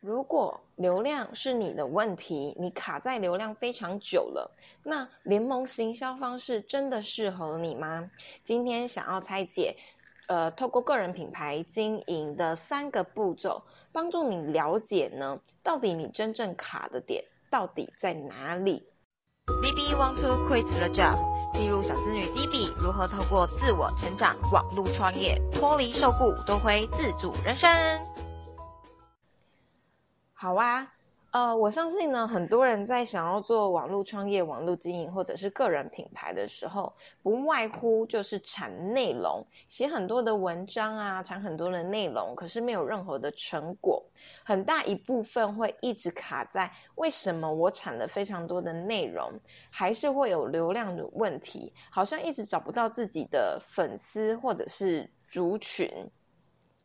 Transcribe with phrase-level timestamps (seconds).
[0.00, 4.48] 如果流量是你的问题，你卡在流量非常久了，
[4.84, 8.08] 那联盟行销方式真的适合你吗？
[8.44, 9.76] 今天想要拆解，
[10.28, 18.86] 呃，透过个人品牌经营的三个步骤，帮助你了解呢，到底你真正卡的点到底在哪里
[19.60, 21.18] ？D B want to quit the job？
[21.54, 27.68] 记录小资女 D B 如何透过自我成长、网络创业，脱离受雇，夺回自主人生？
[30.40, 30.86] 好啊，
[31.32, 44.00] 呃，我相信呢，很多人在想要做网络创业、网络经营或者是个人品牌的时候，不外乎就是产内容，写很多的文章啊，产很多的内容，可是没有任何的成果，
[44.44, 49.32] 很大一部分会一直卡在为什么我产了非常多的内容，
[49.70, 55.90] 还是会有流量的问题，好像一直找不到自己的粉丝或者是族群。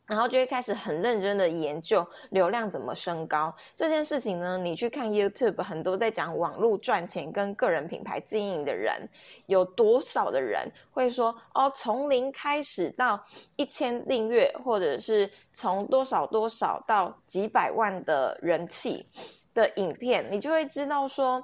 [0.06, 4.58] 然后就会开始很认真的研究流量怎么升高这件事情呢？
[4.58, 9.08] 你去看 YouTube，很多在讲网络赚钱跟个人品牌经营的人，
[9.46, 13.24] 有多少的人会说哦，从零开始到
[13.56, 19.06] 一千订阅，或者是从多少多少到几百万的人气
[19.54, 21.42] 的影片，你就会知道说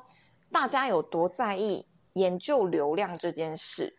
[0.52, 3.96] 大家有多在意研究流量这件事。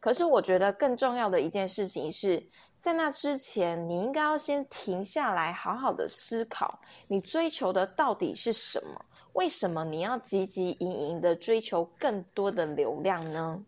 [0.00, 2.42] 可是我觉得更重要的一件事情是。
[2.82, 9.04] 在那之前，你应该要先停下来，好好的思考，你追求的到底是什么？
[9.34, 13.64] 为什么你要汲汲营营的追求更多的流量呢？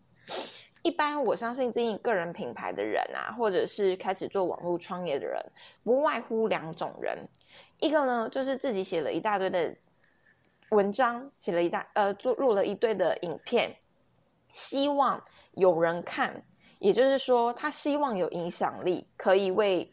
[0.83, 5.41] 一般我相信经营个人品牌的人啊，或者是开始做网络创业的人，
[5.81, 7.17] 不外乎两种人，
[7.79, 9.73] 一个呢就是自己写了一大堆的
[10.71, 13.73] 文章，写了一大呃做录了一堆的影片，
[14.51, 16.43] 希望有人看。
[16.85, 19.91] 也就是说，他希望有影响力，可以为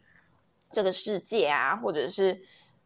[0.70, 2.38] 这个世界啊，或者是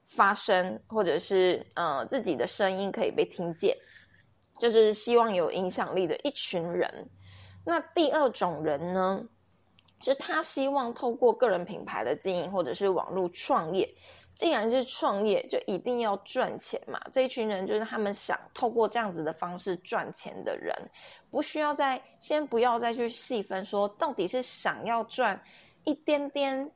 [0.06, 3.76] 发声，或者是呃自己的声音可以被听见，
[4.60, 7.10] 就是希望有影响力的一群人。
[7.64, 9.26] 那第二种人呢，
[10.00, 13.92] 是他希望透过个人品牌的经营，或者是网络创业。
[14.36, 17.00] 既然是创业，就一定要赚钱嘛。
[17.10, 20.76] 这一群人就是他们想透过这样子的方式赚钱的人，
[21.30, 25.42] 不需要再先不要再去细分说到底是想要赚
[25.84, 26.70] 一点点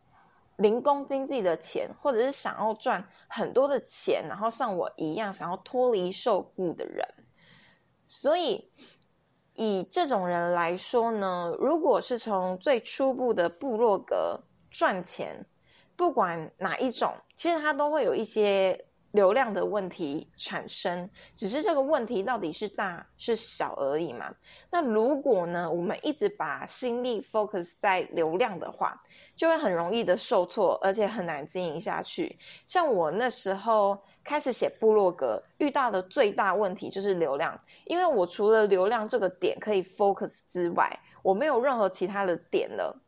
[0.57, 7.07] 零工经济的钱，或者是想要赚很多的钱，然后像我一样想要脱离受雇的人。
[8.09, 8.73] 所以
[9.53, 15.45] 以这种人来说呢，如果是从最初步的部落格赚钱。
[16.01, 21.07] 不管哪一种，其实它都会有一些流量的问题产生，
[21.37, 24.35] 只是这个问题到底是大是小而已嘛。
[24.71, 28.99] 那如果呢，我们一直把心力 focus 在流量的话，
[29.37, 32.39] 就会很容易的受挫，而且很难经营下去。
[32.67, 42.99] 像我那时候开始写部落格，遇到的最大问题就是流量，因为我除了流量这个点可以 focus 之外，我没有任何其他的点了。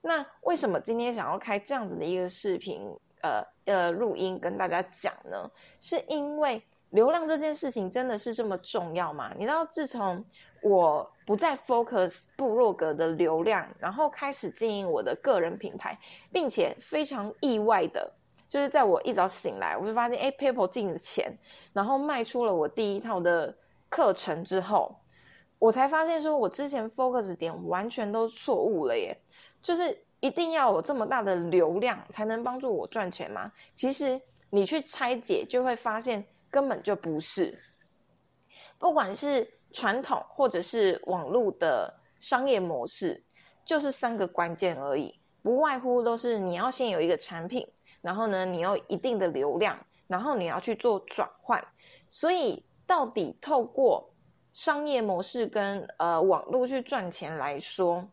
[0.00, 2.80] 那为什么今天想要开这样子的一个视频，
[3.22, 5.50] 呃呃录音跟大家讲呢？
[5.80, 9.32] 是因为流量这件事情真的是这么重要吗？
[9.36, 10.24] 你知道，自从
[10.62, 15.98] 我不再 focus 部落格的流量，然后开始经营我的个人品牌，
[16.32, 18.10] 并且非常意外的，
[18.48, 21.36] 就是在我一早醒来，我就发现，哎，PayPal 进了钱，
[21.72, 23.54] 然后卖出了我第一套的
[23.90, 24.96] 课程之后，
[25.58, 29.14] 我才发现说，我之前 focus 点完全都错误了耶。
[29.60, 33.52] 就是一定要有这么大的流量才能帮助我赚钱吗？
[33.74, 34.20] 其实
[34.50, 37.56] 你去拆解就会发现根本就不是。
[38.78, 43.22] 不管是传统或者是网络的商业模式，
[43.64, 47.66] 就是三个关键而已，不外乎都是你要先有一个产品，
[48.00, 51.62] 然后呢你有一定的流量，然后你要去做转换。
[52.08, 54.08] 所以到底透过
[54.52, 58.08] 商业模式跟呃网络去赚钱来说。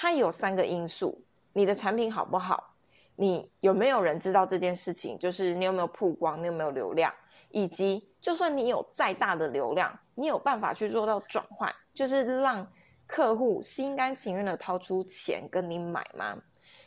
[0.00, 1.20] 它有三个因素：
[1.52, 2.72] 你的产品好不好，
[3.16, 7.12] 你有没有人知道这件事情，就是你有没有曝光，你有没有流量，
[7.50, 12.64] 以及就算你有再大的流量，你有办法去做到转换，就是让
[13.08, 16.36] 客户心甘情愿的掏出钱跟你买吗？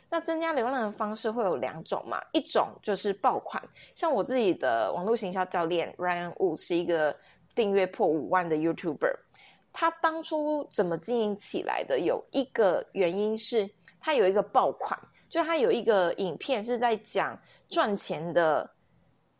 [0.08, 3.62] 那增加流量的方式会有两种嘛，一种就是爆款，
[3.94, 7.14] 像我自己的网络行销教练 Ryan Wu 是一个
[7.54, 9.14] 订阅破五万的 YouTuber。
[9.72, 11.98] 他当初怎么经营起来的？
[11.98, 13.68] 有一个原因是，
[14.00, 14.98] 他有一个爆款，
[15.28, 17.38] 就他有一个影片是在讲
[17.68, 18.68] 赚钱的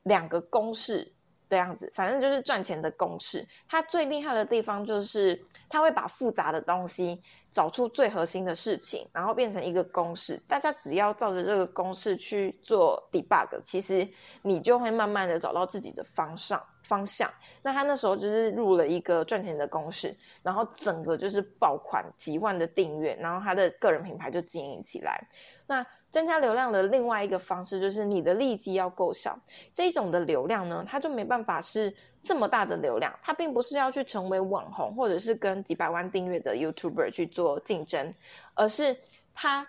[0.05, 1.13] 两个公式
[1.49, 3.47] 的样子，反正就是赚钱的公式。
[3.69, 5.39] 他最厉害的地方就是
[5.73, 7.19] 它会把复杂的东西
[7.51, 10.39] 找出最核心的事情，然后变成一个公式。
[10.47, 14.07] 大家只要照着这个公式去做 debug，其实
[14.43, 17.33] 你就会慢慢的找到自己的方向方向。
[17.63, 25.27] 那他那时候就是入了一个赚钱的公式，然后整个就是爆款几万的订阅，然后他的个人品牌就经营起来。
[25.67, 29.39] 那增加流量的另外一个方式就是你的利基要够小，
[29.73, 38.15] 这种的流量呢，它就没办法是这么大的流量，它并不是要去成为网红或者是跟几百万订阅的 YouTuber 去做竞争，
[38.55, 38.97] 而是
[39.35, 39.67] 它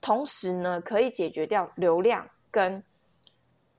[0.00, 2.82] 同时呢可以解决掉流量跟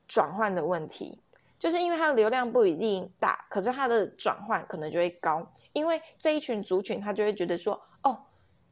[0.08, 1.18] 转换的问题，
[1.58, 7.82] 就是因为它的流量不一定大，可是它的转换可能就会高，因为这一群族群他就会觉得说。
[8.04, 8.18] 哦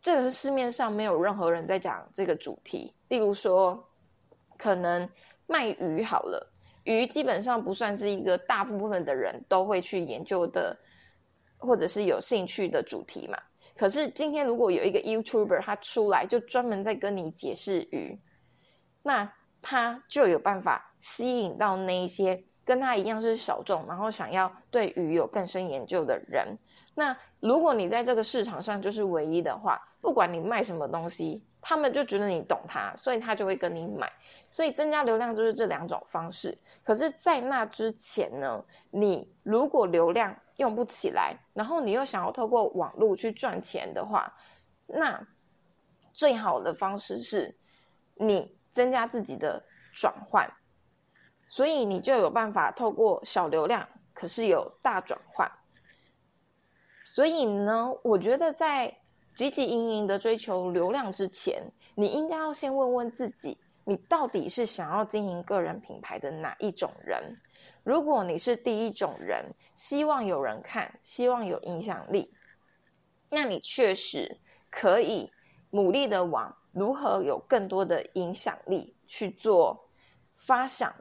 [0.03, 2.93] 这个是市面上没有任何人在讲这个主题。
[3.07, 3.81] 例如说，
[4.57, 5.09] 可能
[5.47, 6.45] 卖鱼好了，
[6.83, 10.77] 鱼基本上不算是一个大部分的人都会去研究的，
[11.57, 13.37] 或者是有兴趣的主题嘛。
[13.75, 18.19] 可是今天如果有一个 YouTuber 他出来，就专门在跟你解释鱼，
[19.01, 19.31] 那
[19.61, 26.57] 他就有办法吸引到那一些跟他一样是小众，然后想要对鱼有更深研究的人。
[26.95, 34.11] 那如果你在这个市场上就是唯一的话，不管你卖什么东西，他们就觉得你懂他，所以他就会跟你买。
[34.53, 36.57] 所以增加流量就是这两种方式。
[36.83, 44.31] 可是，在那之前呢，你如果流量用不起来，然后你又想要透过网络去赚钱的话，
[44.85, 45.27] 那
[46.13, 47.57] 最好的方式是
[48.13, 49.61] 你增加自己的
[49.91, 50.47] 转换，
[51.47, 55.51] 所以你就有办法透过小流量，可是有大转换。
[57.03, 58.95] 所以呢，我觉得在
[59.35, 61.63] 汲汲营营的追求流量之前，
[61.95, 67.21] 你应该要先问问自己，你到底是想要经营个人品牌的哪一种人？
[67.83, 69.45] 如果你是第一种人，
[69.75, 72.33] 希望有人看，希望有影响力，
[73.29, 74.39] 那你确实
[74.69, 75.31] 可以
[75.69, 79.89] 努力的往如何有更多的影响力去做
[80.35, 80.93] 发想。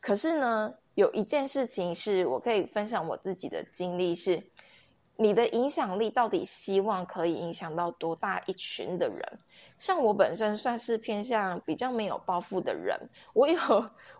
[0.00, 4.42] 可是呢，有一件事情是我可以分享我自己的经历是。
[5.14, 9.38] 你的影响力到底希望可以影响到多大一群的人？
[9.82, 12.96] 像我本身算是偏向比较没有抱负的人，
[13.32, 13.58] 我有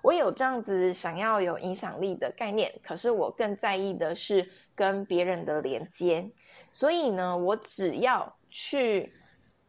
[0.02, 4.44] 我有这样子想要有影响力的概念，可是我更在意的是
[4.74, 6.28] 跟别人的连接。
[6.72, 9.14] 所以呢，我只要去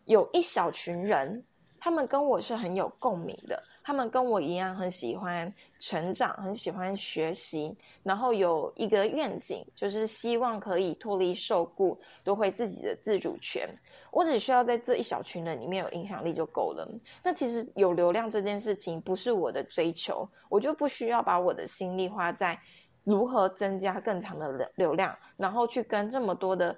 [0.05, 1.43] 有一小群人。
[1.83, 13.67] 他们跟我是很有共鸣的，他们跟我一样很喜欢成长，很喜欢学习，然后有一个愿景，就是希望可以脱离受雇，夺回自己的自主权。
[14.11, 16.87] 我只需要在这一小群人里面有影响力就够了。
[17.21, 22.57] 那其实有流量这件事情不是我的追求，我就不需要把我的心力花在
[23.03, 26.73] 如何增加更长的流流量，然后去跟这么多的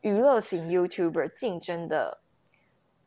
[0.00, 2.22] 娱乐型 YouTuber 竞争的。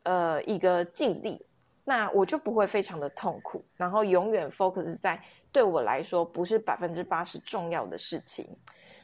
[0.10, 1.46] 呃，一个境地，
[1.84, 5.22] 那我就不会非常的痛苦，然后永远 focus 在
[5.52, 8.44] 对我来说不是百分之八十重要的事情。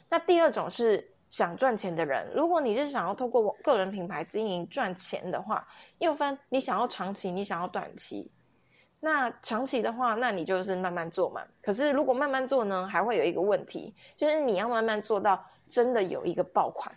[0.10, 5.68] 那第二种是想赚钱的人，如果你是想要透过个人品牌经营赚钱的话，
[6.00, 8.32] 又分你想要长期，你想要短期。
[9.00, 11.44] 那长期的话，那你就是慢慢做嘛。
[11.62, 16.92] 可是如果慢慢做呢，还会有一个问题，就是你要慢慢做到真的有一个爆款，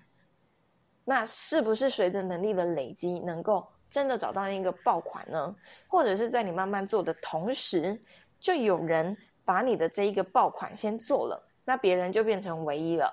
[1.04, 3.68] 那是不是随着能力的累积能够？
[3.90, 5.54] 真的找到一个爆款呢，
[5.86, 8.00] 或者是在你慢慢做的同时，
[8.38, 13.12] 就有人把你的这一个爆款先做了，那别人就变成唯一了。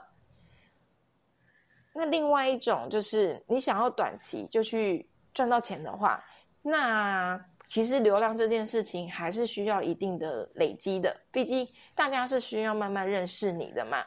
[1.93, 6.21] 那另外一种就是你想要短期就去赚到钱的话，
[6.61, 14.05] 那其实流量这件事情还是需要一定的累积的，毕竟大家是需要慢慢认识你的嘛。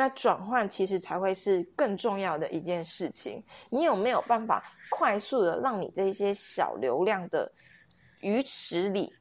[0.00, 3.44] 那转换其实才会是更重要的一件事情。
[3.68, 7.52] 你有没有办法快速的让你这些小流量的
[8.22, 9.12] 鱼池里，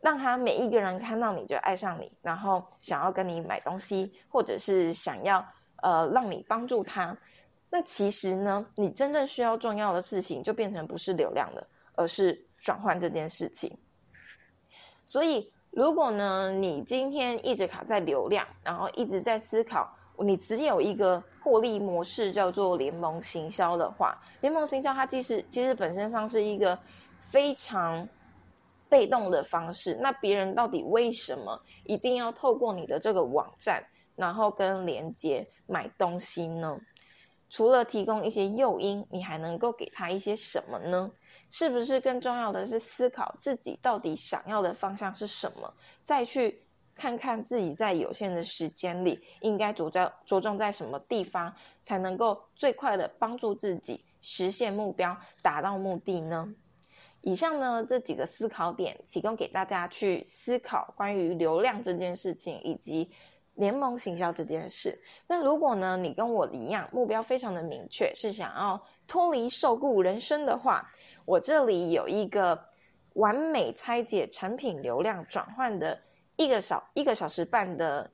[0.00, 5.46] 让他每一个人看到你就爱上你，然后想要跟你买东西，或者是想要
[5.82, 7.14] 呃让你帮助他？
[7.68, 13.70] 那其实呢，你真正需要重要的事情就变成不是流量了，而是转换这件事情。
[15.04, 19.94] 所以，如果呢你今天一直卡在流量，然后一直在思考。
[20.18, 26.78] 你只有一个获利模式叫做联盟行销的话，联盟行销它其实其实本身上是一个
[27.20, 28.08] 非常
[28.88, 29.98] 被动的方式。
[30.00, 33.82] 那别人到底为什么一定要透过你的这个网站，
[34.14, 36.78] 然后跟连接买东西呢？
[37.48, 41.10] 除了提供一些诱因，你还能够给他一些什么呢？
[41.50, 46.62] 是不是更重要的是思考自己到底想要的方向是什么，再去
[46.94, 56.54] 看看自己在有限的时间里应该着重着重在什么地方，才能够最快的帮助自己实现目标、达到目的呢？
[57.22, 63.10] 以上呢这几个思考点，提供给大家去思考关于流量这件事情，以及
[63.54, 65.00] 联盟行销这件事。
[65.26, 70.84] 那如果呢你跟我一样，目标非常的明确，是想要脱离受雇人生的话，
[71.24, 72.60] 我这里有一个
[73.14, 75.98] 完美拆解产品流量转换的。
[76.42, 78.10] 一个小一个小时半的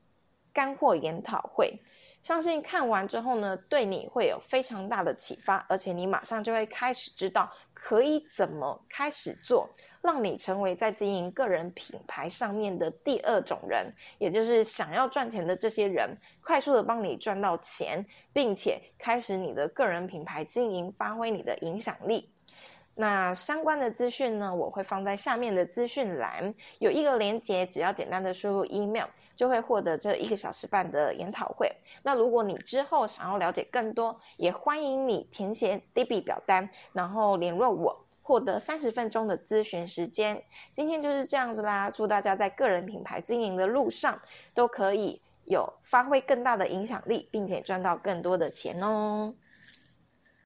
[0.53, 1.79] 干货研讨会，
[2.23, 9.69] 相信看完之后呢，对你会有非常大的启发，而且你马上就会开始知道可以怎么开始做，
[10.01, 22.29] 让你成为在经营个人品牌上面的第二种人，也就是想要赚钱的这些人，快速的帮你赚到钱，并且开始你的个人品牌经营，发挥你的影响力。
[22.99, 29.05] 那相关的资讯呢，我会放在下面的资讯栏，有一个连接，只要简单的输入 email，
[29.37, 31.71] 就会获得这一个小时半的研讨会。
[32.03, 40.43] 那如果你之后想要了解更多，也欢迎你填写 DB 表单，然后联络我，获得三十分钟的咨询时间。
[40.75, 44.21] 今天就是这样子啦，祝大家在个人品牌经营的路上，
[44.53, 49.33] 都可以有发挥更大的影响力，并且赚到更多的钱哦。